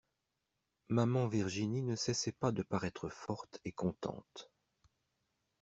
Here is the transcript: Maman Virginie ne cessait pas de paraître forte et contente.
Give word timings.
Maman 0.89 1.27
Virginie 1.27 1.83
ne 1.83 1.95
cessait 1.95 2.31
pas 2.31 2.51
de 2.51 2.63
paraître 2.63 3.07
forte 3.09 3.59
et 3.65 3.71
contente. 3.71 4.49